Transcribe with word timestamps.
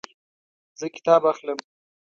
زه 0.79 0.85
کتاب 0.95 1.21
اخلم 1.31 1.57